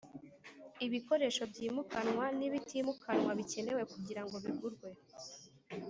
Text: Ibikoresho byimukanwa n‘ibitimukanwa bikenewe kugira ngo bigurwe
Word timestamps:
Ibikoresho 0.85 1.43
byimukanwa 1.51 2.25
n‘ibitimukanwa 2.37 3.31
bikenewe 3.39 3.81
kugira 3.93 4.21
ngo 4.25 4.35
bigurwe 4.45 4.89